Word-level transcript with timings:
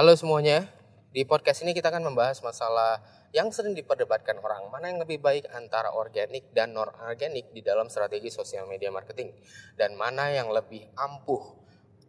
Halo 0.00 0.16
semuanya, 0.16 0.64
di 1.12 1.28
podcast 1.28 1.60
ini 1.60 1.76
kita 1.76 1.92
akan 1.92 2.08
membahas 2.08 2.40
masalah 2.40 3.04
yang 3.36 3.52
sering 3.52 3.76
diperdebatkan 3.76 4.40
orang, 4.40 4.72
mana 4.72 4.88
yang 4.88 4.96
lebih 4.96 5.20
baik 5.20 5.44
antara 5.52 5.92
organik 5.92 6.48
dan 6.56 6.72
non-organik 6.72 7.52
di 7.52 7.60
dalam 7.60 7.84
strategi 7.92 8.32
sosial 8.32 8.64
media 8.64 8.88
marketing, 8.88 9.28
dan 9.76 9.92
mana 10.00 10.32
yang 10.32 10.48
lebih 10.48 10.88
ampuh. 10.96 11.52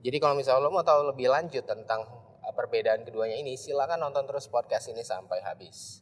Jadi 0.08 0.24
kalau 0.24 0.40
misalnya 0.40 0.64
lo 0.64 0.72
mau 0.72 0.88
tahu 0.88 1.12
lebih 1.12 1.36
lanjut 1.36 1.68
tentang 1.68 2.08
uh, 2.40 2.54
perbedaan 2.56 3.04
keduanya 3.04 3.36
ini, 3.36 3.60
silakan 3.60 4.08
nonton 4.08 4.24
terus 4.24 4.48
podcast 4.48 4.88
ini 4.88 5.04
sampai 5.04 5.44
habis. 5.44 6.00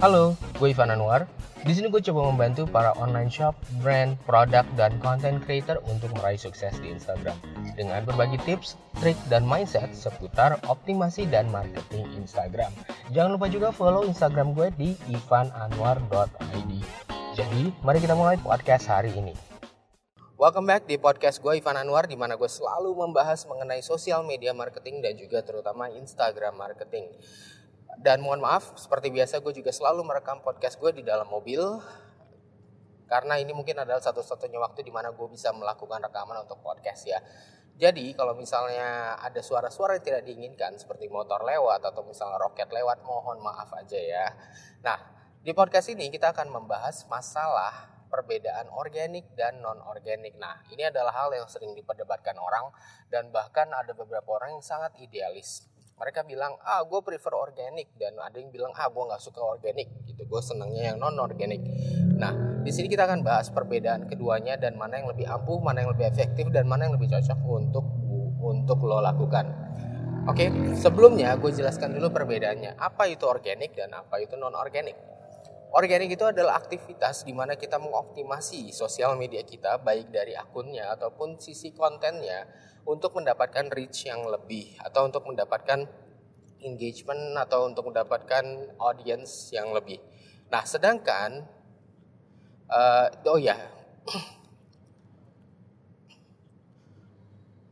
Halo, 0.00 0.32
gue 0.56 0.72
Ivan 0.72 0.96
Anwar. 0.96 1.28
Di 1.60 1.76
sini 1.76 1.92
gue 1.92 2.00
coba 2.00 2.32
membantu 2.32 2.64
para 2.64 2.96
online 2.96 3.28
shop, 3.28 3.52
brand, 3.84 4.16
produk, 4.24 4.64
dan 4.72 4.96
content 5.04 5.44
creator 5.44 5.76
untuk 5.92 6.08
meraih 6.16 6.40
sukses 6.40 6.72
di 6.80 6.88
Instagram 6.88 7.36
dengan 7.76 8.08
berbagi 8.08 8.40
tips, 8.48 8.80
trik, 9.04 9.20
dan 9.28 9.44
mindset 9.44 9.92
seputar 9.92 10.56
optimasi 10.72 11.28
dan 11.28 11.52
marketing 11.52 12.08
Instagram. 12.16 12.72
Jangan 13.12 13.36
lupa 13.36 13.52
juga 13.52 13.76
follow 13.76 14.08
Instagram 14.08 14.56
gue 14.56 14.72
di 14.80 14.96
ivananwar.id. 15.12 16.72
Jadi, 17.36 17.62
mari 17.84 18.00
kita 18.00 18.16
mulai 18.16 18.40
podcast 18.40 18.88
hari 18.88 19.12
ini. 19.12 19.36
Welcome 20.40 20.64
back 20.64 20.88
di 20.88 20.96
podcast 20.96 21.44
gue 21.44 21.60
Ivan 21.60 21.76
Anwar 21.76 22.08
di 22.08 22.16
mana 22.16 22.40
gue 22.40 22.48
selalu 22.48 22.96
membahas 22.96 23.44
mengenai 23.44 23.84
sosial 23.84 24.24
media 24.24 24.56
marketing 24.56 25.04
dan 25.04 25.12
juga 25.20 25.44
terutama 25.44 25.92
Instagram 25.92 26.56
marketing. 26.56 27.12
Dan 27.98 28.22
mohon 28.22 28.44
maaf, 28.44 28.78
seperti 28.78 29.10
biasa 29.10 29.42
gue 29.42 29.52
juga 29.56 29.74
selalu 29.74 30.06
merekam 30.06 30.38
podcast 30.44 30.78
gue 30.78 31.00
di 31.00 31.02
dalam 31.02 31.26
mobil 31.26 31.60
karena 33.10 33.42
ini 33.42 33.50
mungkin 33.50 33.74
adalah 33.74 33.98
satu-satunya 33.98 34.62
waktu 34.62 34.86
di 34.86 34.94
mana 34.94 35.10
gue 35.10 35.26
bisa 35.26 35.50
melakukan 35.50 35.98
rekaman 35.98 36.46
untuk 36.46 36.62
podcast 36.62 37.10
ya. 37.10 37.18
Jadi 37.74 38.14
kalau 38.14 38.38
misalnya 38.38 39.18
ada 39.18 39.42
suara-suara 39.42 39.98
yang 39.98 40.04
tidak 40.06 40.22
diinginkan 40.22 40.78
seperti 40.78 41.10
motor 41.10 41.42
lewat 41.42 41.82
atau 41.82 42.06
misalnya 42.06 42.38
roket 42.38 42.70
lewat, 42.70 43.02
mohon 43.02 43.42
maaf 43.42 43.74
aja 43.74 43.98
ya. 43.98 44.30
Nah, 44.86 45.00
di 45.42 45.50
podcast 45.50 45.90
ini 45.90 46.06
kita 46.12 46.30
akan 46.30 46.54
membahas 46.54 47.08
masalah 47.10 47.90
perbedaan 48.12 48.70
organik 48.70 49.32
dan 49.34 49.58
non-organik. 49.58 50.38
Nah, 50.38 50.62
ini 50.70 50.86
adalah 50.86 51.10
hal 51.10 51.34
yang 51.34 51.48
sering 51.50 51.74
diperdebatkan 51.74 52.36
orang 52.38 52.68
dan 53.10 53.32
bahkan 53.34 53.66
ada 53.74 53.90
beberapa 53.90 54.38
orang 54.38 54.60
yang 54.60 54.64
sangat 54.66 54.94
idealis 55.00 55.66
mereka 56.00 56.24
bilang 56.24 56.56
ah 56.64 56.80
gue 56.80 57.00
prefer 57.04 57.36
organik 57.36 57.92
dan 58.00 58.16
ada 58.16 58.40
yang 58.40 58.48
bilang 58.48 58.72
ah 58.72 58.88
gue 58.88 59.04
nggak 59.04 59.20
suka 59.20 59.44
organik 59.44 59.92
gitu 60.08 60.24
gue 60.24 60.40
senangnya 60.40 60.90
yang 60.90 60.96
non 60.96 61.20
organik 61.20 61.60
nah 62.16 62.32
di 62.64 62.72
sini 62.72 62.88
kita 62.88 63.04
akan 63.04 63.20
bahas 63.20 63.52
perbedaan 63.52 64.08
keduanya 64.08 64.56
dan 64.56 64.80
mana 64.80 65.04
yang 65.04 65.12
lebih 65.12 65.28
ampuh 65.28 65.60
mana 65.60 65.84
yang 65.84 65.92
lebih 65.92 66.08
efektif 66.08 66.48
dan 66.48 66.64
mana 66.64 66.88
yang 66.88 66.96
lebih 66.96 67.12
cocok 67.12 67.38
untuk 67.44 67.84
untuk 68.40 68.82
lo 68.84 69.04
lakukan. 69.04 69.52
Oke, 70.28 70.52
sebelumnya 70.76 71.32
gue 71.40 71.48
jelaskan 71.52 71.96
dulu 71.96 72.12
perbedaannya. 72.12 72.76
Apa 72.76 73.08
itu 73.08 73.24
organik 73.24 73.72
dan 73.72 73.96
apa 73.96 74.20
itu 74.20 74.36
non 74.36 74.52
organik? 75.74 76.14
Itu 76.14 76.28
adalah 76.28 76.58
aktivitas 76.58 77.22
di 77.26 77.34
mana 77.34 77.54
kita 77.54 77.78
mengoptimasi 77.78 78.70
sosial 78.74 79.14
media 79.14 79.42
kita 79.42 79.78
baik 79.80 80.10
dari 80.10 80.34
akunnya 80.34 80.92
ataupun 80.94 81.38
sisi 81.38 81.74
kontennya 81.74 82.46
untuk 82.86 83.16
mendapatkan 83.16 83.68
reach 83.70 84.08
yang 84.08 84.24
lebih 84.26 84.78
atau 84.80 85.06
untuk 85.06 85.26
mendapatkan 85.28 85.86
engagement 86.60 87.36
atau 87.40 87.68
untuk 87.68 87.88
mendapatkan 87.88 88.44
audience 88.80 89.52
yang 89.52 89.72
lebih. 89.72 90.00
Nah, 90.52 90.64
sedangkan 90.64 91.46
uh, 92.70 93.06
oh 93.30 93.40
ya. 93.40 93.56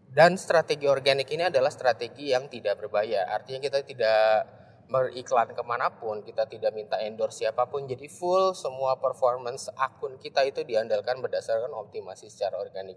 Dan 0.08 0.34
strategi 0.34 0.90
organik 0.90 1.30
ini 1.30 1.46
adalah 1.46 1.70
strategi 1.70 2.34
yang 2.34 2.50
tidak 2.50 2.82
berbayar. 2.82 3.30
Artinya 3.30 3.62
kita 3.62 3.86
tidak 3.86 4.57
beriklan 4.88 5.52
ke 5.52 5.62
mana 5.62 5.92
pun, 5.92 6.24
kita 6.24 6.48
tidak 6.48 6.72
minta 6.72 6.96
endorse 6.98 7.44
siapa 7.44 7.68
pun. 7.68 7.84
Jadi 7.84 8.08
full 8.08 8.56
semua 8.56 8.96
performance 8.96 9.68
akun 9.76 10.16
kita 10.16 10.42
itu 10.48 10.64
diandalkan 10.64 11.20
berdasarkan 11.20 11.70
optimasi 11.76 12.32
secara 12.32 12.56
organik. 12.56 12.96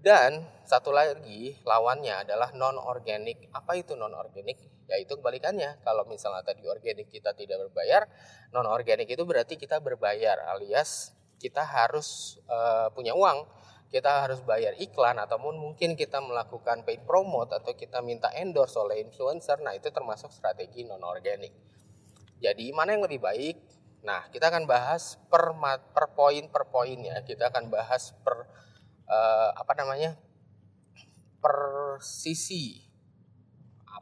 Dan 0.00 0.44
satu 0.64 0.92
lagi 0.92 1.56
lawannya 1.64 2.24
adalah 2.24 2.52
non 2.56 2.80
organik. 2.80 3.52
Apa 3.52 3.76
itu 3.76 3.92
non 3.92 4.16
organik? 4.16 4.56
Yaitu 4.88 5.18
kebalikannya. 5.18 5.82
Kalau 5.84 6.06
misalnya 6.08 6.46
tadi 6.46 6.64
organik 6.64 7.12
kita 7.12 7.36
tidak 7.36 7.68
berbayar, 7.68 8.08
non 8.56 8.64
organik 8.64 9.10
itu 9.10 9.22
berarti 9.26 9.60
kita 9.60 9.82
berbayar 9.82 10.40
alias 10.56 11.16
kita 11.36 11.62
harus 11.62 12.40
uh, 12.48 12.88
punya 12.96 13.12
uang, 13.12 13.44
kita 13.86 14.26
harus 14.26 14.42
bayar 14.42 14.74
iklan 14.76 15.16
ataupun 15.16 15.56
mungkin 15.56 15.94
kita 15.94 16.18
melakukan 16.18 16.82
paid 16.82 17.06
promote 17.06 17.54
atau 17.54 17.72
kita 17.78 18.02
minta 18.02 18.28
endorse 18.34 18.74
oleh 18.76 19.00
influencer. 19.00 19.62
Nah, 19.62 19.72
itu 19.78 19.88
termasuk 19.94 20.34
strategi 20.34 20.82
non 20.82 21.06
organik. 21.06 21.54
Jadi 22.42 22.74
mana 22.74 22.98
yang 22.98 23.06
lebih 23.06 23.22
baik? 23.22 23.56
Nah, 24.02 24.26
kita 24.28 24.50
akan 24.50 24.66
bahas 24.66 25.16
per 25.30 25.54
per 25.94 26.06
poin 26.12 26.44
per 26.50 26.66
poin 26.68 26.98
ya. 26.98 27.22
Kita 27.22 27.48
akan 27.54 27.70
bahas 27.70 28.12
per 28.26 28.46
uh, 29.06 29.50
apa 29.54 29.72
namanya 29.78 30.18
per 31.38 31.56
sisi 32.02 32.86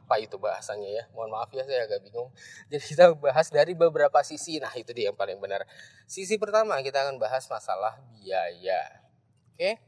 apa 0.05 0.21
itu 0.21 0.37
bahasanya 0.37 0.85
ya 0.85 1.03
mohon 1.17 1.33
maaf 1.33 1.49
ya 1.49 1.65
saya 1.65 1.89
agak 1.89 2.05
bingung 2.05 2.29
jadi 2.69 2.83
kita 2.85 3.05
bahas 3.17 3.49
dari 3.49 3.73
beberapa 3.73 4.21
sisi 4.21 4.61
nah 4.61 4.69
itu 4.77 4.93
dia 4.93 5.09
yang 5.09 5.17
paling 5.17 5.41
benar 5.41 5.65
sisi 6.05 6.37
pertama 6.37 6.77
kita 6.85 7.01
akan 7.01 7.17
bahas 7.17 7.49
masalah 7.49 7.97
biaya 8.13 9.04
oke 9.55 9.63
okay? 9.63 9.79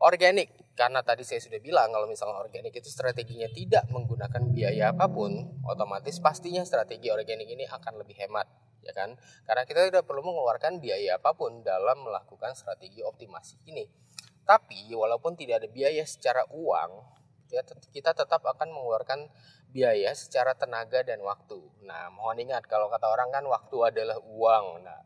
organik 0.00 0.56
karena 0.72 1.04
tadi 1.04 1.22
saya 1.22 1.38
sudah 1.38 1.60
bilang 1.60 1.92
kalau 1.92 2.08
misalnya 2.08 2.40
organik 2.40 2.72
itu 2.72 2.88
strateginya 2.88 3.46
tidak 3.52 3.84
menggunakan 3.92 4.42
biaya 4.48 4.96
apa 4.96 5.06
pun 5.12 5.60
otomatis 5.68 6.16
pastinya 6.18 6.64
strategi 6.64 7.12
organik 7.12 7.46
ini 7.46 7.68
akan 7.68 8.00
lebih 8.00 8.16
hemat 8.24 8.48
ya 8.82 8.90
kan 8.96 9.14
karena 9.46 9.62
kita 9.68 9.92
tidak 9.92 10.08
perlu 10.08 10.24
mengeluarkan 10.26 10.82
biaya 10.82 11.20
apa 11.20 11.36
pun 11.36 11.60
dalam 11.62 12.02
melakukan 12.02 12.56
strategi 12.56 13.04
optimasi 13.04 13.62
ini 13.68 13.86
tapi 14.42 14.90
walaupun 14.90 15.38
tidak 15.38 15.62
ada 15.62 15.68
biaya 15.70 16.02
secara 16.02 16.42
uang, 16.50 16.90
ya, 17.50 17.62
kita 17.94 18.10
tetap 18.10 18.42
akan 18.42 18.68
mengeluarkan 18.74 19.30
biaya 19.70 20.10
secara 20.18 20.58
tenaga 20.58 21.06
dan 21.06 21.22
waktu. 21.22 21.62
Nah, 21.86 22.10
mohon 22.10 22.42
ingat 22.42 22.66
kalau 22.66 22.90
kata 22.90 23.06
orang 23.06 23.30
kan 23.30 23.44
waktu 23.46 23.76
adalah 23.94 24.18
uang. 24.18 24.82
Nah, 24.82 24.98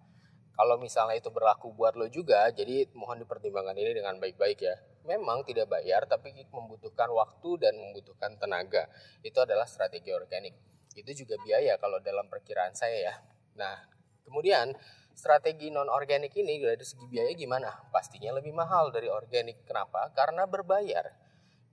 kalau 0.56 0.81
misalnya 0.81 1.21
itu 1.21 1.28
berlaku 1.28 1.69
buat 1.77 2.00
lo 2.00 2.09
juga, 2.09 2.49
jadi 2.49 2.89
mohon 2.97 3.21
dipertimbangkan 3.21 3.77
ini 3.77 3.93
dengan 3.93 4.17
baik-baik 4.17 4.59
ya. 4.65 4.72
Memang 5.05 5.44
tidak 5.44 5.69
bayar, 5.69 6.09
tapi 6.09 6.33
membutuhkan 6.49 7.12
waktu 7.12 7.61
dan 7.61 7.77
membutuhkan 7.77 8.41
tenaga. 8.41 8.89
Itu 9.21 9.44
adalah 9.44 9.69
strategi 9.69 10.17
organik. 10.17 10.56
Itu 10.97 11.12
juga 11.12 11.37
biaya 11.44 11.77
kalau 11.77 12.00
dalam 12.00 12.25
perkiraan 12.33 12.72
saya 12.72 12.97
ya. 12.97 13.15
Nah, 13.61 13.84
kemudian 14.25 14.72
strategi 15.12 15.69
non 15.69 15.93
organik 15.93 16.33
ini 16.41 16.56
dari 16.56 16.81
segi 16.81 17.05
biaya 17.05 17.37
gimana? 17.37 17.69
Pastinya 17.93 18.33
lebih 18.41 18.56
mahal 18.56 18.88
dari 18.88 19.12
organik. 19.12 19.69
Kenapa? 19.69 20.09
Karena 20.17 20.49
berbayar. 20.49 21.05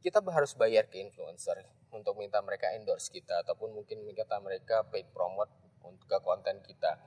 Kita 0.04 0.20
harus 0.20 0.60
bayar 0.60 0.92
ke 0.92 1.00
influencer 1.00 1.64
untuk 1.96 2.20
minta 2.20 2.44
mereka 2.44 2.68
endorse 2.76 3.08
kita 3.08 3.48
ataupun 3.48 3.72
mungkin 3.72 4.04
minta 4.04 4.28
mereka 4.44 4.84
paid 4.92 5.08
promote 5.16 5.56
untuk 5.88 6.04
ke 6.04 6.20
konten 6.20 6.60
kita. 6.60 7.00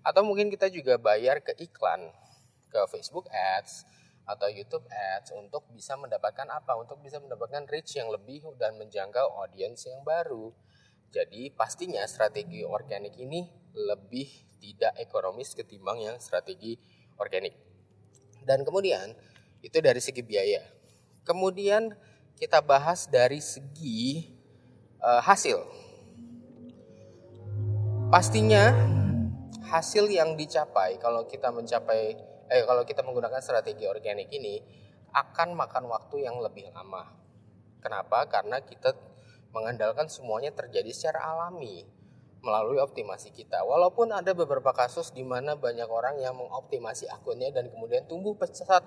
Atau 0.00 0.24
mungkin 0.24 0.48
kita 0.48 0.72
juga 0.72 0.96
bayar 0.96 1.44
ke 1.44 1.52
iklan 1.60 2.08
ke 2.70 2.80
Facebook 2.88 3.28
Ads 3.28 3.84
atau 4.24 4.46
YouTube 4.46 4.86
Ads 4.86 5.34
untuk 5.34 5.66
bisa 5.74 5.98
mendapatkan 5.98 6.46
apa? 6.48 6.78
Untuk 6.78 7.02
bisa 7.02 7.18
mendapatkan 7.18 7.66
reach 7.66 7.98
yang 7.98 8.08
lebih 8.08 8.46
dan 8.56 8.78
menjangkau 8.78 9.26
audience 9.42 9.90
yang 9.90 10.00
baru. 10.06 10.54
Jadi 11.10 11.50
pastinya 11.50 12.06
strategi 12.06 12.62
organik 12.62 13.18
ini 13.18 13.42
lebih 13.74 14.28
tidak 14.62 14.94
ekonomis 15.02 15.58
ketimbang 15.58 15.98
yang 15.98 16.16
strategi 16.22 16.78
organik. 17.18 17.58
Dan 18.46 18.62
kemudian 18.62 19.12
itu 19.60 19.82
dari 19.82 19.98
segi 19.98 20.22
biaya. 20.22 20.62
Kemudian 21.26 21.92
kita 22.38 22.62
bahas 22.64 23.10
dari 23.10 23.42
segi 23.42 24.32
uh, 25.02 25.20
hasil. 25.20 25.60
Pastinya 28.08 28.72
hasil 29.70 30.10
yang 30.10 30.34
dicapai 30.34 30.98
kalau 30.98 31.30
kita 31.30 31.54
mencapai 31.54 32.18
eh 32.50 32.62
kalau 32.66 32.82
kita 32.82 33.06
menggunakan 33.06 33.38
strategi 33.38 33.86
organik 33.86 34.26
ini 34.34 34.58
akan 35.14 35.54
makan 35.54 35.86
waktu 35.86 36.26
yang 36.26 36.42
lebih 36.42 36.66
lama. 36.74 37.06
Kenapa? 37.78 38.26
Karena 38.26 38.58
kita 38.58 38.92
mengandalkan 39.54 40.10
semuanya 40.10 40.50
terjadi 40.50 40.90
secara 40.90 41.34
alami 41.34 41.86
melalui 42.42 42.82
optimasi 42.82 43.30
kita. 43.30 43.62
Walaupun 43.62 44.10
ada 44.10 44.32
beberapa 44.34 44.74
kasus 44.74 45.14
di 45.14 45.22
mana 45.22 45.54
banyak 45.54 45.86
orang 45.86 46.18
yang 46.18 46.34
mengoptimasi 46.34 47.06
akunnya 47.10 47.52
dan 47.54 47.68
kemudian 47.68 48.06
tumbuh 48.06 48.34
pesat, 48.34 48.82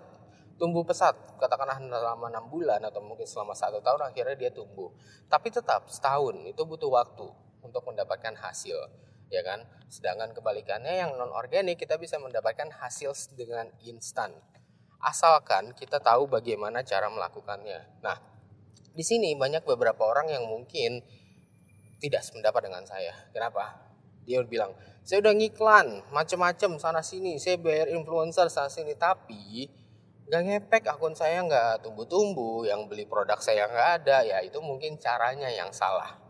tumbuh 0.57 0.83
pesat, 0.83 1.13
katakanlah 1.38 1.77
selama 1.79 2.27
enam 2.31 2.45
bulan 2.50 2.81
atau 2.81 3.00
mungkin 3.00 3.27
selama 3.27 3.53
satu 3.53 3.79
tahun 3.79 4.09
akhirnya 4.09 4.36
dia 4.36 4.51
tumbuh. 4.51 4.89
Tapi 5.29 5.47
tetap 5.53 5.88
setahun 5.88 6.36
itu 6.50 6.62
butuh 6.65 6.89
waktu 6.89 7.27
untuk 7.62 7.83
mendapatkan 7.88 8.33
hasil, 8.41 8.77
ya 9.33 9.41
kan? 9.41 9.65
Sedangkan 9.89 10.30
kebalikannya 10.38 11.01
yang 11.01 11.18
non 11.18 11.33
organik 11.33 11.81
kita 11.81 11.97
bisa 11.97 12.21
mendapatkan 12.21 12.69
hasil 12.69 13.33
dengan 13.33 13.65
instan, 13.81 14.38
asalkan 15.01 15.74
kita 15.74 15.97
tahu 15.97 16.30
bagaimana 16.30 16.85
cara 16.85 17.09
melakukannya. 17.09 18.06
Nah, 18.06 18.18
di 18.94 19.01
sini 19.01 19.33
banyak 19.33 19.65
beberapa 19.65 20.06
orang 20.06 20.30
yang 20.30 20.45
mungkin 20.45 21.01
tidak 21.97 22.21
sependapat 22.21 22.69
dengan 22.69 22.85
saya. 22.85 23.12
Kenapa? 23.33 23.89
Dia 24.24 24.39
bilang, 24.45 24.71
saya 25.03 25.19
udah 25.19 25.36
ngiklan 25.36 26.07
macem-macem 26.15 26.79
sana 26.79 27.03
sini, 27.03 27.36
saya 27.36 27.59
bayar 27.59 27.91
influencer 27.91 28.47
sana 28.47 28.71
sini, 28.71 28.95
tapi 28.95 29.68
nggak 30.24 30.41
ngepek 30.47 30.83
akun 30.88 31.12
saya 31.12 31.44
nggak 31.44 31.83
tumbuh-tumbuh, 31.83 32.63
yang 32.63 32.88
beli 32.88 33.03
produk 33.03 33.36
saya 33.44 33.68
nggak 33.68 33.89
ada, 34.00 34.24
ya 34.24 34.39
itu 34.39 34.63
mungkin 34.63 34.95
caranya 34.95 35.51
yang 35.51 35.75
salah. 35.75 36.23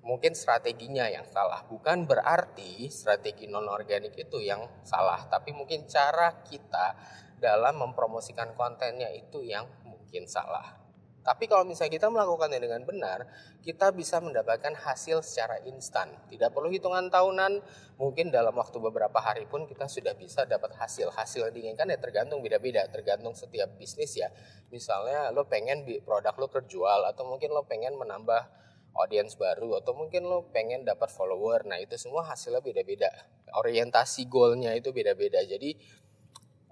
Mungkin 0.00 0.32
strateginya 0.32 1.04
yang 1.12 1.28
salah, 1.28 1.60
bukan 1.68 2.08
berarti 2.08 2.88
strategi 2.88 3.44
non 3.44 3.68
organik 3.68 4.16
itu 4.16 4.40
yang 4.40 4.64
salah, 4.80 5.28
tapi 5.28 5.52
mungkin 5.52 5.84
cara 5.84 6.40
kita 6.40 6.96
dalam 7.36 7.80
mempromosikan 7.80 8.56
kontennya 8.56 9.12
itu 9.12 9.44
yang 9.44 9.68
mungkin 9.84 10.24
salah. 10.24 10.80
Tapi 11.20 11.44
kalau 11.52 11.68
misalnya 11.68 12.00
kita 12.00 12.08
melakukannya 12.08 12.56
dengan 12.56 12.80
benar, 12.88 13.28
kita 13.60 13.92
bisa 13.92 14.24
mendapatkan 14.24 14.72
hasil 14.72 15.20
secara 15.20 15.60
instan. 15.68 16.08
Tidak 16.32 16.48
perlu 16.48 16.72
hitungan 16.72 17.12
tahunan, 17.12 17.60
mungkin 18.00 18.32
dalam 18.32 18.56
waktu 18.56 18.80
beberapa 18.80 19.20
hari 19.20 19.44
pun 19.44 19.68
kita 19.68 19.84
sudah 19.84 20.16
bisa 20.16 20.48
dapat 20.48 20.72
hasil. 20.80 21.12
Hasil 21.12 21.52
yang 21.52 21.52
diinginkan 21.52 21.92
ya 21.92 22.00
tergantung 22.00 22.40
beda-beda, 22.40 22.88
tergantung 22.88 23.36
setiap 23.36 23.68
bisnis 23.76 24.16
ya. 24.16 24.32
Misalnya 24.72 25.28
lo 25.28 25.44
pengen 25.44 25.84
produk 26.08 26.32
lo 26.40 26.48
terjual 26.48 27.04
atau 27.04 27.28
mungkin 27.28 27.52
lo 27.52 27.68
pengen 27.68 28.00
menambah 28.00 28.48
audiens 28.94 29.38
baru 29.38 29.78
atau 29.78 29.94
mungkin 29.94 30.26
lo 30.26 30.50
pengen 30.50 30.82
dapat 30.82 31.10
follower. 31.10 31.66
Nah, 31.66 31.78
itu 31.78 31.94
semua 31.96 32.26
hasilnya 32.26 32.62
beda-beda. 32.62 33.10
Orientasi 33.54 34.26
goalnya 34.26 34.74
itu 34.74 34.90
beda-beda. 34.90 35.42
Jadi 35.42 35.78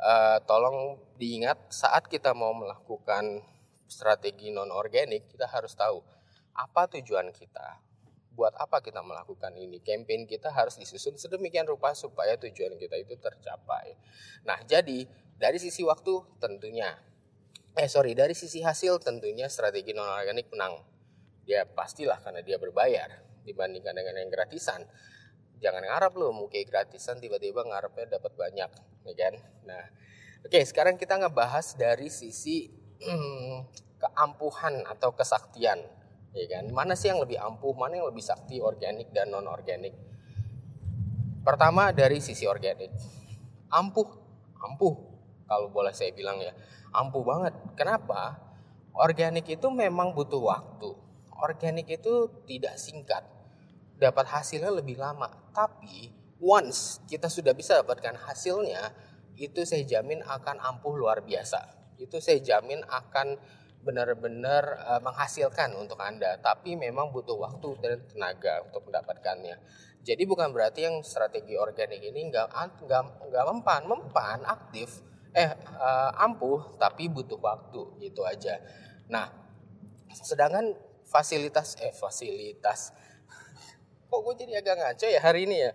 uh, 0.02 0.38
tolong 0.46 0.98
diingat 1.18 1.70
saat 1.70 2.06
kita 2.06 2.32
mau 2.34 2.54
melakukan 2.54 3.42
strategi 3.88 4.52
non 4.52 4.70
organik 4.70 5.26
kita 5.32 5.48
harus 5.48 5.72
tahu 5.74 6.04
apa 6.54 6.86
tujuan 6.98 7.32
kita 7.32 7.80
buat 8.36 8.54
apa 8.54 8.78
kita 8.78 9.02
melakukan 9.02 9.50
ini 9.58 9.82
campaign 9.82 10.28
kita 10.28 10.54
harus 10.54 10.78
disusun 10.78 11.18
sedemikian 11.18 11.66
rupa 11.66 11.90
supaya 11.96 12.38
tujuan 12.38 12.78
kita 12.78 12.94
itu 13.00 13.18
tercapai 13.18 13.98
nah 14.46 14.60
jadi 14.62 15.08
dari 15.34 15.58
sisi 15.58 15.82
waktu 15.82 16.38
tentunya 16.38 16.94
eh 17.74 17.88
sorry 17.90 18.14
dari 18.14 18.36
sisi 18.36 18.62
hasil 18.62 19.02
tentunya 19.02 19.50
strategi 19.50 19.96
non 19.96 20.06
organik 20.06 20.52
menang 20.52 20.78
dia 21.48 21.64
pastilah 21.64 22.20
karena 22.20 22.44
dia 22.44 22.60
berbayar 22.60 23.08
dibandingkan 23.48 23.96
dengan 23.96 24.20
yang 24.20 24.28
gratisan. 24.28 24.84
Jangan 25.64 25.80
ngarep 25.80 26.12
lo 26.20 26.28
mau 26.36 26.46
kayak 26.52 26.68
gratisan 26.68 27.16
tiba-tiba 27.16 27.64
ngarepnya 27.64 28.20
dapat 28.20 28.36
banyak 28.36 28.70
ya 29.08 29.14
kan? 29.16 29.34
Nah 29.64 29.84
oke 30.44 30.60
sekarang 30.68 31.00
kita 31.00 31.16
ngebahas 31.16 31.72
dari 31.80 32.12
sisi 32.12 32.68
keampuhan 34.04 34.84
atau 34.84 35.16
kesaktian 35.16 35.80
ya 36.36 36.46
kan? 36.52 36.68
Mana 36.68 36.92
sih 36.92 37.08
yang 37.08 37.24
lebih 37.24 37.40
ampuh 37.40 37.72
mana 37.72 37.96
yang 37.96 38.12
lebih 38.12 38.22
sakti 38.22 38.60
organik 38.60 39.08
dan 39.16 39.32
non 39.32 39.48
organik 39.48 39.96
pertama 41.40 41.96
dari 41.96 42.20
sisi 42.20 42.44
organik. 42.44 42.92
Ampuh 43.72 44.06
ampuh 44.60 44.94
kalau 45.48 45.72
boleh 45.72 45.96
saya 45.96 46.12
bilang 46.12 46.44
ya. 46.44 46.52
Ampuh 46.92 47.24
banget. 47.24 47.56
Kenapa? 47.72 48.36
Organik 48.92 49.48
itu 49.48 49.66
memang 49.72 50.12
butuh 50.12 50.42
waktu 50.44 51.07
organik 51.42 51.88
itu 51.88 52.44
tidak 52.46 52.76
singkat. 52.78 53.24
Dapat 53.98 54.26
hasilnya 54.30 54.70
lebih 54.70 54.98
lama. 54.98 55.30
Tapi 55.54 56.10
once 56.38 57.02
kita 57.10 57.26
sudah 57.26 57.50
bisa 57.54 57.82
dapatkan 57.82 58.14
hasilnya 58.26 58.94
itu 59.38 59.62
saya 59.62 59.86
jamin 59.86 60.22
akan 60.22 60.58
ampuh 60.58 60.94
luar 60.98 61.22
biasa. 61.22 61.94
Itu 61.98 62.18
saya 62.18 62.42
jamin 62.42 62.82
akan 62.86 63.38
benar-benar 63.78 64.64
uh, 64.82 65.00
menghasilkan 65.02 65.70
untuk 65.78 66.02
Anda, 66.02 66.38
tapi 66.42 66.74
memang 66.74 67.14
butuh 67.14 67.38
waktu 67.38 67.68
dan 67.78 68.02
tenaga 68.10 68.66
untuk 68.66 68.90
mendapatkannya. 68.90 69.56
Jadi 70.02 70.22
bukan 70.26 70.50
berarti 70.50 70.86
yang 70.90 71.02
strategi 71.06 71.54
organik 71.54 72.02
ini 72.02 72.30
nggak 72.30 72.46
nggak 73.30 73.44
mempan, 73.46 73.86
mempan 73.86 74.42
aktif, 74.46 75.02
eh 75.30 75.54
uh, 75.78 76.10
ampuh 76.18 76.74
tapi 76.78 77.06
butuh 77.06 77.38
waktu. 77.38 78.02
Gitu 78.02 78.22
aja. 78.26 78.58
Nah, 79.06 79.30
sedangkan 80.10 80.74
fasilitas 81.08 81.74
eh 81.80 81.90
fasilitas. 81.96 82.92
Kok 84.08 84.20
gue 84.24 84.34
jadi 84.44 84.60
agak 84.60 84.76
ngaco 84.80 85.06
ya 85.08 85.20
hari 85.20 85.48
ini 85.48 85.56
ya? 85.68 85.70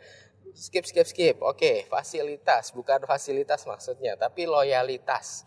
Skip 0.54 0.86
skip 0.86 1.06
skip. 1.10 1.38
Oke 1.42 1.86
fasilitas. 1.90 2.72
Bukan 2.72 3.06
fasilitas 3.10 3.66
maksudnya 3.66 4.14
tapi 4.16 4.46
loyalitas. 4.46 5.46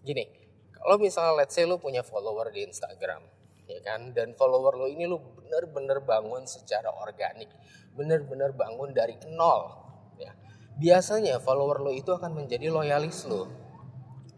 Gini 0.00 0.26
kalau 0.72 0.96
misalnya 0.96 1.44
let's 1.44 1.52
say 1.52 1.68
lu 1.68 1.76
punya 1.76 2.00
follower 2.00 2.48
di 2.48 2.64
Instagram 2.64 3.20
ya 3.68 3.80
kan? 3.84 4.16
Dan 4.16 4.32
follower 4.34 4.80
lo 4.80 4.86
ini 4.88 5.04
lu 5.04 5.20
bener-bener 5.20 6.00
bangun 6.00 6.48
secara 6.48 6.88
organik. 6.88 7.52
Bener-bener 7.92 8.56
bangun 8.56 8.96
dari 8.96 9.20
nol 9.28 9.76
ya. 10.16 10.32
Biasanya 10.80 11.38
follower 11.44 11.84
lo 11.84 11.92
itu 11.92 12.08
akan 12.12 12.32
menjadi 12.32 12.72
loyalis 12.72 13.28
lo 13.28 13.70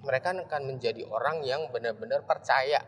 mereka 0.03 0.35
akan 0.35 0.63
menjadi 0.67 1.07
orang 1.07 1.47
yang 1.47 1.71
benar-benar 1.71 2.27
percaya 2.27 2.83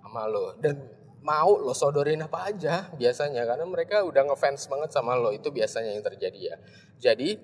sama 0.00 0.30
lo 0.30 0.54
dan 0.62 0.78
mau 1.22 1.58
lo 1.58 1.74
sodorin 1.74 2.22
apa 2.24 2.50
aja 2.50 2.88
biasanya 2.94 3.44
karena 3.44 3.66
mereka 3.66 4.06
udah 4.06 4.28
ngefans 4.32 4.70
banget 4.70 4.90
sama 4.94 5.18
lo 5.18 5.34
itu 5.34 5.50
biasanya 5.50 5.94
yang 5.96 6.04
terjadi 6.04 6.40
ya 6.54 6.56
jadi 6.98 7.38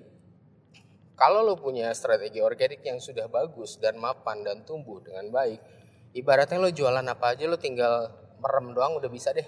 kalau 1.15 1.47
lo 1.47 1.55
punya 1.55 1.95
strategi 1.95 2.43
organik 2.43 2.83
yang 2.83 2.99
sudah 2.99 3.31
bagus 3.31 3.79
dan 3.79 3.95
mapan 3.95 4.43
dan 4.43 4.67
tumbuh 4.67 4.99
dengan 4.99 5.31
baik, 5.31 5.63
ibaratnya 6.11 6.59
lo 6.59 6.67
jualan 6.67 7.07
apa 7.07 7.31
aja 7.31 7.47
lo 7.47 7.55
tinggal 7.55 8.11
merem 8.43 8.75
doang 8.75 8.99
udah 8.99 9.07
bisa 9.07 9.31
deh. 9.31 9.47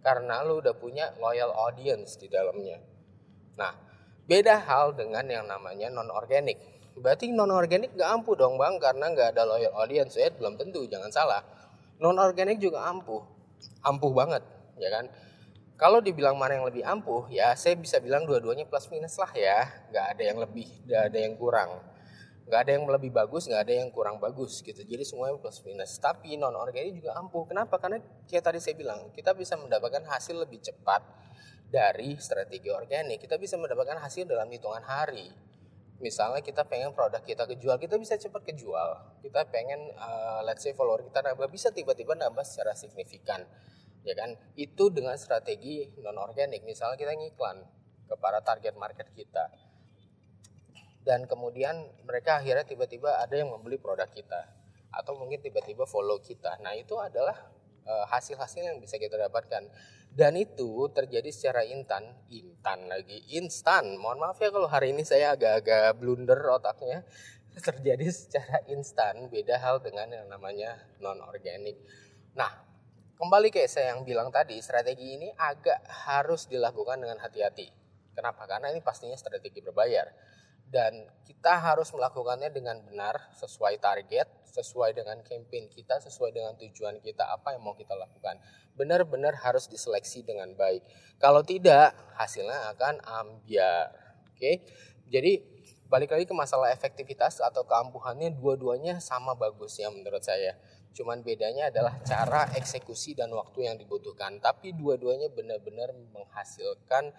Karena 0.00 0.40
lo 0.40 0.64
udah 0.64 0.72
punya 0.72 1.12
loyal 1.20 1.52
audience 1.52 2.16
di 2.16 2.32
dalamnya. 2.32 2.80
Nah, 3.60 3.76
beda 4.24 4.64
hal 4.64 4.96
dengan 4.96 5.28
yang 5.28 5.44
namanya 5.44 5.92
non 5.92 6.08
organik. 6.08 6.56
Berarti 6.96 7.28
non 7.28 7.52
organik 7.52 7.92
gak 7.92 8.08
ampuh 8.08 8.32
dong 8.32 8.56
bang 8.56 8.80
karena 8.80 9.12
gak 9.12 9.36
ada 9.36 9.44
loyal 9.44 9.76
audience 9.84 10.16
ya 10.16 10.32
belum 10.32 10.56
tentu 10.56 10.88
jangan 10.88 11.12
salah. 11.12 11.44
Non 12.00 12.16
organik 12.16 12.56
juga 12.56 12.88
ampuh, 12.88 13.20
ampuh 13.84 14.12
banget 14.14 14.42
ya 14.78 14.88
kan 14.90 15.06
kalau 15.82 15.98
dibilang 15.98 16.38
mana 16.38 16.54
yang 16.54 16.62
lebih 16.62 16.86
ampuh, 16.86 17.26
ya 17.26 17.58
saya 17.58 17.74
bisa 17.74 17.98
bilang 17.98 18.22
dua-duanya 18.22 18.70
plus 18.70 18.86
minus 18.86 19.18
lah 19.18 19.34
ya. 19.34 19.66
Nggak 19.90 20.06
ada 20.14 20.22
yang 20.22 20.38
lebih, 20.38 20.70
nggak 20.86 21.02
ada 21.10 21.18
yang 21.18 21.34
kurang. 21.34 21.70
Nggak 22.46 22.60
ada 22.62 22.70
yang 22.70 22.84
lebih 22.86 23.10
bagus, 23.10 23.50
nggak 23.50 23.62
ada 23.66 23.74
yang 23.82 23.90
kurang 23.90 24.22
bagus 24.22 24.62
gitu. 24.62 24.78
Jadi 24.78 25.02
semuanya 25.02 25.42
plus 25.42 25.58
minus. 25.66 25.98
Tapi 25.98 26.38
non 26.38 26.54
organik 26.54 27.02
juga 27.02 27.18
ampuh. 27.18 27.50
Kenapa? 27.50 27.82
Karena 27.82 27.98
kayak 28.30 28.46
tadi 28.46 28.62
saya 28.62 28.78
bilang, 28.78 29.10
kita 29.10 29.34
bisa 29.34 29.58
mendapatkan 29.58 30.06
hasil 30.06 30.38
lebih 30.38 30.62
cepat 30.62 31.02
dari 31.66 32.14
strategi 32.22 32.70
organik. 32.70 33.18
Kita 33.18 33.34
bisa 33.34 33.58
mendapatkan 33.58 33.98
hasil 33.98 34.22
dalam 34.22 34.46
hitungan 34.54 34.86
hari. 34.86 35.34
Misalnya 36.02 36.42
kita 36.42 36.66
pengen 36.66 36.90
produk 36.90 37.22
kita 37.22 37.46
kejual, 37.46 37.78
kita 37.78 37.94
bisa 37.94 38.18
cepat 38.18 38.42
kejual. 38.42 39.22
Kita 39.22 39.46
pengen, 39.46 39.94
uh, 39.94 40.42
let's 40.42 40.66
say 40.66 40.74
follower 40.74 41.06
kita 41.06 41.22
nambah, 41.22 41.46
bisa 41.46 41.70
tiba-tiba 41.70 42.18
nambah 42.18 42.42
secara 42.42 42.74
signifikan 42.74 43.46
ya 44.02 44.14
kan? 44.18 44.34
Itu 44.58 44.90
dengan 44.90 45.14
strategi 45.14 45.86
non 46.02 46.18
organik 46.18 46.66
misalnya 46.66 46.98
kita 46.98 47.14
ngiklan 47.14 47.62
kepada 48.10 48.42
target 48.42 48.74
market 48.76 49.08
kita. 49.14 49.50
Dan 51.02 51.26
kemudian 51.26 51.82
mereka 52.06 52.38
akhirnya 52.38 52.62
tiba-tiba 52.62 53.18
ada 53.18 53.34
yang 53.34 53.50
membeli 53.50 53.78
produk 53.78 54.06
kita 54.06 54.46
atau 54.92 55.18
mungkin 55.18 55.42
tiba-tiba 55.42 55.82
follow 55.88 56.22
kita. 56.22 56.62
Nah 56.62 56.78
itu 56.78 56.94
adalah 56.94 57.34
uh, 57.86 58.06
hasil-hasil 58.06 58.62
yang 58.62 58.78
bisa 58.78 59.00
kita 59.02 59.18
dapatkan 59.18 59.66
dan 60.12 60.36
itu 60.36 60.92
terjadi 60.92 61.32
secara 61.32 61.64
instan 61.64 62.04
instan 62.28 62.84
lagi 62.88 63.24
instan 63.32 63.96
mohon 63.96 64.20
maaf 64.20 64.36
ya 64.40 64.52
kalau 64.52 64.68
hari 64.68 64.92
ini 64.92 65.04
saya 65.08 65.32
agak-agak 65.32 65.96
blunder 65.96 66.40
otaknya 66.52 67.04
terjadi 67.68 68.08
secara 68.12 68.60
instan 68.68 69.28
beda 69.32 69.56
hal 69.56 69.80
dengan 69.80 70.08
yang 70.12 70.26
namanya 70.28 70.76
non 71.00 71.20
organik 71.24 71.80
nah 72.36 72.72
Kembali 73.22 73.54
kayak 73.54 73.70
saya 73.70 73.94
yang 73.94 74.02
bilang 74.02 74.34
tadi, 74.34 74.58
strategi 74.58 75.14
ini 75.14 75.30
agak 75.38 75.78
harus 76.10 76.50
dilakukan 76.50 76.98
dengan 76.98 77.22
hati-hati. 77.22 77.70
Kenapa? 78.18 78.50
Karena 78.50 78.74
ini 78.74 78.82
pastinya 78.82 79.14
strategi 79.14 79.62
berbayar. 79.62 80.10
Dan 80.72 81.04
kita 81.28 81.60
harus 81.60 81.92
melakukannya 81.92 82.48
dengan 82.48 82.80
benar, 82.80 83.20
sesuai 83.36 83.76
target, 83.76 84.24
sesuai 84.48 84.96
dengan 84.96 85.20
campaign 85.20 85.68
kita, 85.68 86.00
sesuai 86.00 86.32
dengan 86.32 86.56
tujuan 86.56 86.96
kita, 87.04 87.28
apa 87.28 87.52
yang 87.52 87.60
mau 87.60 87.76
kita 87.76 87.92
lakukan. 87.92 88.40
Benar-benar 88.72 89.36
harus 89.44 89.68
diseleksi 89.68 90.24
dengan 90.24 90.56
baik. 90.56 90.80
Kalau 91.20 91.44
tidak, 91.44 91.92
hasilnya 92.16 92.72
akan 92.72 93.04
ambiar. 93.04 93.92
Oke, 94.32 94.64
jadi 95.12 95.44
balik 95.92 96.16
lagi 96.16 96.24
ke 96.24 96.32
masalah 96.32 96.72
efektivitas 96.72 97.44
atau 97.44 97.68
keampuhannya, 97.68 98.32
dua-duanya 98.32 98.96
sama 98.96 99.36
bagusnya 99.36 99.92
menurut 99.92 100.24
saya 100.24 100.56
Cuman 100.92 101.24
bedanya 101.24 101.72
adalah 101.72 101.96
cara 102.04 102.52
eksekusi 102.52 103.16
dan 103.16 103.32
waktu 103.32 103.64
yang 103.64 103.80
dibutuhkan. 103.80 104.38
Tapi 104.38 104.76
dua-duanya 104.76 105.32
benar-benar 105.32 105.96
menghasilkan 106.12 107.12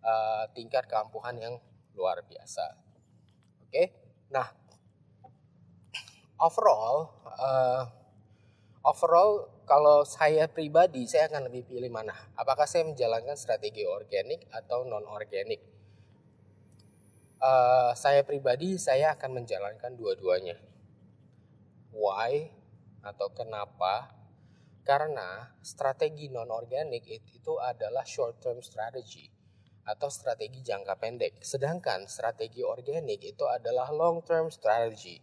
uh, 0.00 0.44
tingkat 0.56 0.88
keampuhan 0.88 1.36
yang 1.36 1.54
luar 1.92 2.24
biasa. 2.24 2.87
Oke, 3.68 3.76
okay? 3.76 3.88
nah 4.32 4.48
overall 6.40 7.12
uh, 7.36 7.84
overall 8.80 9.44
kalau 9.68 10.08
saya 10.08 10.48
pribadi 10.48 11.04
saya 11.04 11.28
akan 11.28 11.52
lebih 11.52 11.68
pilih 11.68 11.92
mana? 11.92 12.16
Apakah 12.32 12.64
saya 12.64 12.88
menjalankan 12.88 13.36
strategi 13.36 13.84
organik 13.84 14.48
atau 14.48 14.88
non 14.88 15.04
organik? 15.04 15.60
Uh, 17.44 17.92
saya 17.92 18.24
pribadi 18.24 18.80
saya 18.80 19.12
akan 19.20 19.44
menjalankan 19.44 19.92
dua-duanya. 20.00 20.56
Why 21.92 22.48
atau 23.04 23.28
kenapa? 23.36 24.16
Karena 24.80 25.52
strategi 25.60 26.32
non 26.32 26.48
organik 26.48 27.04
itu 27.04 27.60
adalah 27.60 28.08
short 28.08 28.40
term 28.40 28.64
strategy 28.64 29.37
atau 29.88 30.12
strategi 30.12 30.60
jangka 30.60 31.00
pendek. 31.00 31.40
Sedangkan 31.40 32.04
strategi 32.04 32.60
organik 32.60 33.24
itu 33.24 33.48
adalah 33.48 33.88
long 33.88 34.20
term 34.20 34.52
strategy 34.52 35.16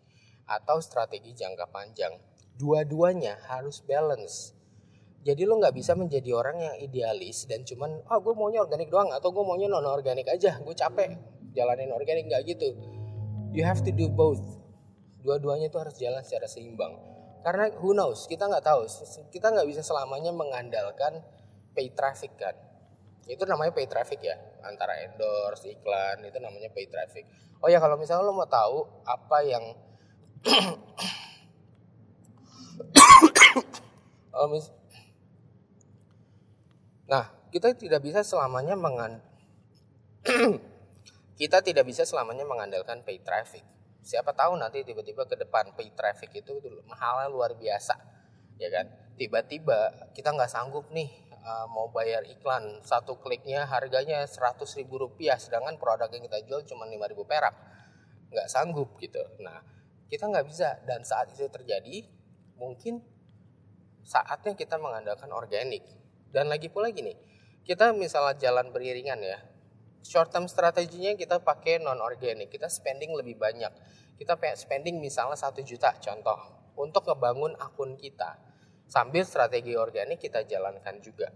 atau 0.50 0.82
strategi 0.82 1.38
jangka 1.38 1.70
panjang. 1.70 2.18
Dua-duanya 2.58 3.38
harus 3.46 3.86
balance. 3.86 4.58
Jadi 5.26 5.46
lo 5.46 5.62
nggak 5.62 5.74
bisa 5.74 5.94
menjadi 5.94 6.34
orang 6.34 6.58
yang 6.62 6.76
idealis 6.82 7.46
dan 7.50 7.66
cuman 7.66 8.02
ah 8.10 8.18
oh, 8.18 8.20
gue 8.22 8.34
maunya 8.34 8.62
organik 8.62 8.90
doang 8.90 9.10
atau 9.10 9.34
gue 9.34 9.42
maunya 9.42 9.66
non 9.66 9.86
organik 9.86 10.30
aja 10.30 10.62
gue 10.62 10.76
capek 10.78 11.18
jalanin 11.54 11.94
organik 11.94 12.26
nggak 12.26 12.46
gitu. 12.50 12.74
You 13.54 13.66
have 13.66 13.86
to 13.86 13.94
do 13.94 14.10
both. 14.10 14.42
Dua-duanya 15.26 15.74
itu 15.74 15.78
harus 15.82 15.98
jalan 15.98 16.22
secara 16.22 16.46
seimbang. 16.46 16.94
Karena 17.42 17.70
who 17.82 17.94
knows 17.94 18.26
kita 18.30 18.46
nggak 18.46 18.66
tahu. 18.66 18.86
Kita 19.30 19.50
nggak 19.50 19.66
bisa 19.70 19.82
selamanya 19.82 20.30
mengandalkan 20.30 21.22
pay 21.74 21.90
traffic 21.90 22.38
kan. 22.38 22.54
Itu 23.26 23.50
namanya 23.50 23.74
pay 23.74 23.90
traffic 23.90 24.22
ya 24.22 24.38
antara 24.66 24.98
endorse 25.06 25.70
iklan 25.72 26.26
itu 26.26 26.40
namanya 26.42 26.70
pay 26.74 26.90
traffic 26.90 27.26
oh 27.62 27.70
ya 27.70 27.80
kalau 27.80 27.96
misalnya 27.96 28.26
lo 28.26 28.34
mau 28.34 28.50
tahu 28.50 28.84
apa 29.06 29.38
yang 29.46 29.64
oh, 34.38 34.48
mis 34.50 34.70
nah, 37.06 37.30
kita 37.54 37.78
tidak 37.78 38.02
bisa 38.02 38.26
selamanya 38.26 38.74
mengan 38.78 39.22
kita 41.40 41.62
tidak 41.62 41.86
bisa 41.86 42.04
selamanya 42.08 42.46
mengandalkan 42.48 43.06
pay 43.06 43.22
traffic. 43.22 43.64
Siapa 44.06 44.38
tahu 44.38 44.58
nanti 44.58 44.86
tiba-tiba 44.86 45.26
ke 45.26 45.36
depan 45.38 45.74
pay 45.74 45.90
traffic 45.94 46.30
itu 46.34 46.54
mahalnya 46.86 47.30
luar 47.30 47.58
biasa, 47.58 47.98
ya 48.62 48.70
kan? 48.70 48.86
Tiba-tiba 49.18 50.12
kita 50.14 50.34
nggak 50.34 50.52
sanggup 50.52 50.90
nih 50.94 51.10
uh, 51.46 51.70
mau 51.70 51.88
bayar 51.94 52.26
iklan 52.26 52.82
satu 52.82 53.22
kliknya 53.22 53.70
harganya 53.70 54.26
seratus 54.26 54.74
ribu 54.76 54.98
rupiah, 54.98 55.38
sedangkan 55.38 55.78
produk 55.78 56.10
yang 56.10 56.26
kita 56.26 56.42
jual 56.50 56.62
cuma 56.66 56.90
lima 56.90 57.06
ribu 57.06 57.24
perak, 57.24 57.54
nggak 58.34 58.50
sanggup 58.50 58.98
gitu. 58.98 59.22
Nah, 59.46 59.62
kita 60.10 60.26
nggak 60.26 60.46
bisa 60.50 60.82
dan 60.90 61.06
saat 61.06 61.30
itu 61.32 61.46
terjadi 61.48 62.10
mungkin 62.58 63.06
saatnya 64.02 64.58
kita 64.58 64.82
mengandalkan 64.82 65.30
organik. 65.30 65.86
Dan 66.34 66.52
lagi 66.52 66.68
pula 66.68 66.92
gini, 66.92 67.16
kita 67.64 67.96
misalnya 67.96 68.36
jalan 68.36 68.74
beriringan 68.76 69.22
ya, 69.24 69.40
short 70.04 70.30
term 70.30 70.46
strateginya 70.46 71.16
kita 71.16 71.40
pakai 71.42 71.80
non 71.80 72.02
organik, 72.04 72.52
kita 72.52 72.68
spending 72.68 73.16
lebih 73.16 73.40
banyak. 73.40 73.72
Kita 74.16 74.40
spending 74.56 75.04
misalnya 75.04 75.36
satu 75.36 75.60
juta 75.60 75.92
contoh 76.00 76.40
untuk 76.80 77.04
ngebangun 77.08 77.56
akun 77.60 78.00
kita. 78.00 78.40
Sambil 78.86 79.26
strategi 79.26 79.74
organik 79.74 80.22
kita 80.22 80.46
jalankan 80.46 81.02
juga. 81.02 81.34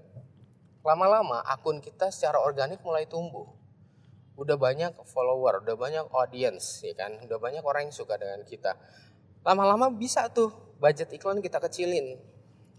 Lama-lama 0.85 1.43
akun 1.43 1.83
kita 1.83 2.09
secara 2.13 2.39
organik 2.39 2.79
mulai 2.85 3.09
tumbuh. 3.09 3.45
Udah 4.39 4.55
banyak 4.55 4.95
follower, 5.03 5.67
udah 5.67 5.75
banyak 5.75 6.05
audience, 6.15 6.85
ya 6.87 6.95
kan? 6.95 7.19
Udah 7.25 7.35
banyak 7.41 7.59
orang 7.65 7.91
yang 7.91 7.95
suka 7.95 8.15
dengan 8.15 8.45
kita. 8.47 8.79
Lama-lama 9.43 9.91
bisa 9.91 10.31
tuh 10.31 10.77
budget 10.79 11.11
iklan 11.11 11.43
kita 11.43 11.59
kecilin 11.59 12.15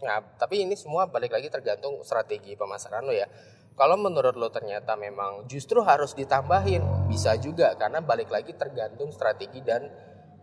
Nah, 0.00 0.24
tapi 0.40 0.64
ini 0.64 0.74
semua 0.76 1.04
balik 1.08 1.36
lagi 1.36 1.52
tergantung 1.52 2.00
strategi 2.00 2.56
pemasaran 2.56 3.04
lo 3.04 3.12
ya. 3.12 3.28
Kalau 3.76 3.96
menurut 3.96 4.36
lo 4.36 4.48
ternyata 4.52 4.96
memang 4.96 5.48
justru 5.48 5.80
harus 5.84 6.12
ditambahin, 6.16 7.08
bisa 7.08 7.36
juga 7.36 7.72
karena 7.76 8.00
balik 8.04 8.28
lagi 8.28 8.52
tergantung 8.56 9.08
strategi 9.12 9.60
dan 9.64 9.88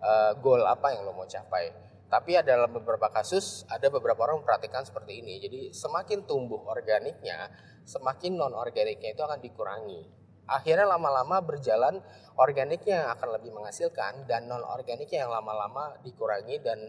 uh, 0.01 0.34
goal 0.41 0.65
apa 0.65 0.93
yang 0.93 1.05
lo 1.05 1.13
mau 1.13 1.25
capai. 1.25 1.69
Tapi 2.07 2.39
ada 2.39 2.55
dalam 2.55 2.71
beberapa 2.71 3.11
kasus 3.11 3.67
ada 3.67 3.91
beberapa 3.91 4.23
orang 4.23 4.39
memperhatikan 4.39 4.87
seperti 4.87 5.19
ini. 5.19 5.43
Jadi 5.43 5.61
semakin 5.75 6.23
tumbuh 6.23 6.63
organiknya, 6.63 7.51
semakin 7.83 8.39
non 8.39 8.55
organiknya 8.55 9.11
itu 9.11 9.23
akan 9.27 9.43
dikurangi. 9.43 10.07
Akhirnya 10.47 10.87
lama-lama 10.87 11.43
berjalan 11.43 11.99
organiknya 12.39 13.11
akan 13.11 13.35
lebih 13.35 13.51
menghasilkan 13.51 14.23
dan 14.23 14.47
non 14.47 14.63
organiknya 14.63 15.27
yang 15.27 15.31
lama-lama 15.35 15.99
dikurangi 15.99 16.63
dan 16.63 16.79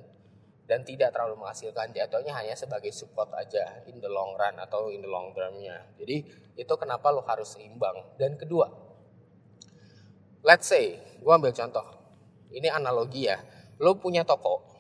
dan 0.71 0.87
tidak 0.87 1.11
terlalu 1.11 1.43
menghasilkan. 1.43 1.91
Jatuhnya 1.91 2.39
hanya 2.39 2.55
sebagai 2.55 2.95
support 2.95 3.35
aja 3.35 3.83
in 3.91 3.99
the 3.99 4.07
long 4.07 4.39
run 4.39 4.55
atau 4.63 4.87
in 4.95 5.03
the 5.03 5.11
long 5.11 5.35
termnya. 5.35 5.83
Jadi 5.99 6.31
itu 6.55 6.75
kenapa 6.79 7.11
lo 7.11 7.27
harus 7.27 7.59
seimbang. 7.59 8.15
Dan 8.15 8.39
kedua 8.39 8.71
let's 10.47 10.71
say 10.71 10.95
gue 11.19 11.33
ambil 11.35 11.51
contoh. 11.51 11.83
Ini 12.55 12.71
analogi 12.71 13.27
ya. 13.27 13.43
Lo 13.83 13.99
punya 13.99 14.23
toko 14.23 14.78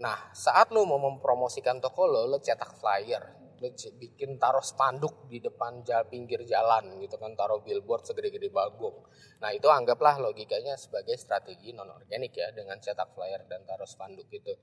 nah 0.00 0.32
saat 0.32 0.72
lo 0.72 0.88
mau 0.88 0.96
mempromosikan 0.96 1.78
toko 1.78 2.08
lo 2.08 2.24
lo 2.26 2.40
cetak 2.40 2.80
flyer. 2.80 3.24
Bikin 3.60 4.40
taruh 4.40 4.64
spanduk 4.64 5.28
di 5.28 5.36
depan 5.36 5.84
jalan, 5.84 6.08
pinggir 6.08 6.48
jalan 6.48 6.96
gitu 6.96 7.20
kan 7.20 7.36
taruh 7.36 7.60
billboard 7.60 8.08
segede-gede 8.08 8.48
bagong. 8.48 9.04
Nah 9.44 9.52
itu 9.52 9.68
anggaplah 9.68 10.16
logikanya 10.16 10.80
sebagai 10.80 11.20
strategi 11.20 11.76
non 11.76 11.92
organik 11.92 12.32
ya 12.32 12.48
dengan 12.56 12.80
cetak 12.80 13.12
flyer 13.12 13.44
dan 13.44 13.60
taruh 13.68 13.84
spanduk 13.84 14.32
gitu 14.32 14.56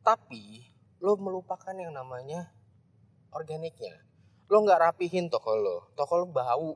tapi 0.00 0.64
lo 1.00 1.16
melupakan 1.16 1.72
yang 1.76 1.92
namanya 1.92 2.52
organiknya. 3.32 4.00
Lo 4.50 4.64
nggak 4.64 4.80
rapihin 4.80 5.28
toko 5.30 5.54
lo 5.56 5.78
toko 5.96 6.24
lo 6.24 6.26
bau. 6.28 6.72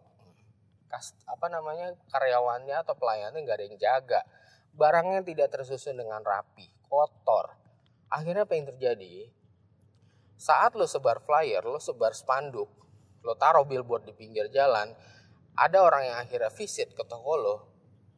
Kas 0.88 1.16
apa 1.26 1.50
namanya 1.50 1.96
karyawannya 2.12 2.76
atau 2.84 2.94
pelayannya 2.94 3.40
nggak 3.42 3.56
ada 3.58 3.64
yang 3.66 3.78
jaga. 3.80 4.20
Barangnya 4.74 5.22
tidak 5.22 5.54
tersusun 5.54 5.98
dengan 5.98 6.22
rapi 6.22 6.66
kotor 6.86 7.63
akhirnya 8.14 8.46
apa 8.46 8.54
yang 8.54 8.70
terjadi 8.70 9.34
saat 10.38 10.74
lo 10.78 10.86
sebar 10.86 11.22
flyer, 11.22 11.62
lo 11.66 11.78
sebar 11.82 12.14
spanduk, 12.14 12.70
lo 13.22 13.34
taruh 13.38 13.66
billboard 13.66 14.06
di 14.06 14.14
pinggir 14.14 14.50
jalan, 14.50 14.94
ada 15.54 15.78
orang 15.82 16.02
yang 16.10 16.16
akhirnya 16.18 16.50
visit 16.50 16.94
ke 16.94 17.02
toko 17.06 17.34
lo, 17.38 17.56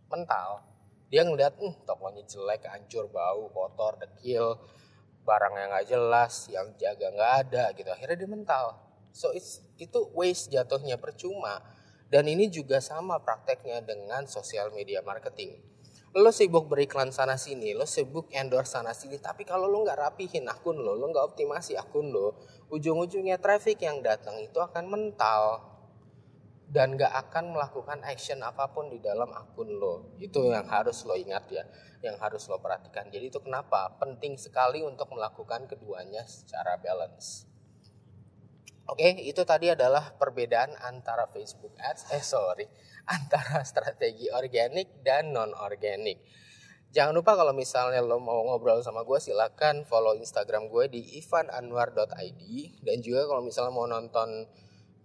mental. 0.09 0.65
Dia 1.07 1.23
ngeliat, 1.23 1.55
hm, 1.55 1.87
tokonya 1.87 2.27
jelek, 2.27 2.67
hancur, 2.67 3.07
bau, 3.13 3.47
kotor, 3.55 4.01
dekil, 4.01 4.59
barang 5.23 5.55
yang 5.55 5.71
gak 5.71 5.87
jelas, 5.87 6.35
yang 6.51 6.67
jaga 6.75 7.15
gak 7.15 7.33
ada 7.47 7.65
gitu. 7.79 7.89
Akhirnya 7.95 8.17
dia 8.19 8.31
mental. 8.31 8.75
So 9.15 9.31
it's, 9.31 9.63
itu 9.79 10.11
waste 10.11 10.51
jatuhnya 10.51 10.99
percuma. 10.99 11.63
Dan 12.11 12.27
ini 12.27 12.51
juga 12.51 12.83
sama 12.83 13.23
prakteknya 13.23 13.83
dengan 13.87 14.27
sosial 14.27 14.75
media 14.75 15.03
marketing 15.03 15.59
lo 16.17 16.33
sibuk 16.33 16.65
beriklan 16.73 17.13
sana 17.13 17.37
sini, 17.37 17.77
lo 17.77 17.85
sibuk 17.85 18.33
endorse 18.33 18.73
sana 18.81 18.97
sini, 18.97 19.21
tapi 19.21 19.45
kalau 19.45 19.69
lo 19.69 19.85
nggak 19.85 20.01
rapihin 20.01 20.49
akun 20.49 20.81
lo, 20.81 20.97
lo 20.97 21.13
nggak 21.13 21.37
optimasi 21.37 21.77
akun 21.77 22.09
lo, 22.09 22.41
ujung-ujungnya 22.73 23.37
traffic 23.37 23.85
yang 23.85 24.01
datang 24.01 24.41
itu 24.41 24.57
akan 24.57 24.89
mental 24.89 25.61
dan 26.73 26.97
nggak 26.97 27.13
akan 27.29 27.53
melakukan 27.53 28.01
action 28.09 28.41
apa 28.41 28.73
pun 28.73 28.89
di 28.89 28.97
dalam 28.97 29.29
akun 29.29 29.77
lo. 29.77 30.17
Itu 30.17 30.49
yang 30.49 30.65
harus 30.73 31.05
lo 31.05 31.21
ingat 31.21 31.53
ya, 31.53 31.69
yang 32.01 32.17
harus 32.17 32.49
lo 32.49 32.65
perhatikan. 32.65 33.13
Jadi 33.13 33.29
itu 33.29 33.39
kenapa 33.45 34.01
penting 34.01 34.41
sekali 34.41 34.81
untuk 34.81 35.13
melakukan 35.13 35.69
keduanya 35.69 36.25
secara 36.25 36.81
balance. 36.81 37.45
Oke, 38.87 39.19
itu 39.19 39.43
tadi 39.43 39.67
adalah 39.67 40.15
perbedaan 40.15 40.79
antara 40.79 41.27
Facebook 41.27 41.75
Ads, 41.75 42.07
eh 42.15 42.23
sorry, 42.23 42.71
antara 43.15 43.63
strategi 43.63 44.27
organik 44.31 45.03
dan 45.07 45.31
non 45.31 45.55
organik. 45.55 46.21
Jangan 46.95 47.13
lupa 47.13 47.37
kalau 47.37 47.53
misalnya 47.53 48.01
lo 48.01 48.17
mau 48.17 48.41
ngobrol 48.47 48.81
sama 48.81 49.05
gue 49.05 49.21
silahkan 49.21 49.85
follow 49.85 50.17
Instagram 50.17 50.73
gue 50.73 50.89
di 50.89 51.01
ivananwar.id 51.21 52.43
dan 52.81 52.97
juga 53.05 53.29
kalau 53.29 53.45
misalnya 53.45 53.73
mau 53.75 53.85
nonton 53.85 54.49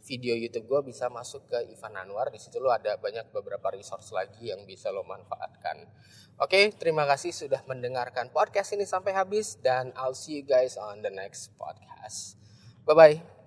video 0.01 0.33
YouTube 0.33 0.65
gue 0.65 0.93
bisa 0.93 1.11
masuk 1.13 1.45
ke 1.51 1.61
Ivan 1.67 1.93
Anwar 1.93 2.33
di 2.33 2.41
situ 2.41 2.57
lo 2.57 2.73
ada 2.73 2.97
banyak 2.97 3.29
beberapa 3.29 3.69
resource 3.69 4.15
lagi 4.15 4.49
yang 4.49 4.65
bisa 4.65 4.89
lo 4.89 5.05
manfaatkan. 5.05 5.85
Oke, 6.41 6.73
terima 6.73 7.05
kasih 7.05 7.29
sudah 7.35 7.61
mendengarkan 7.69 8.33
podcast 8.33 8.73
ini 8.73 8.87
sampai 8.87 9.13
habis 9.13 9.61
dan 9.61 9.93
I'll 9.93 10.17
see 10.17 10.41
you 10.41 10.45
guys 10.47 10.73
on 10.79 11.05
the 11.05 11.13
next 11.13 11.53
podcast. 11.59 12.39
Bye 12.87 12.97
bye. 12.97 13.40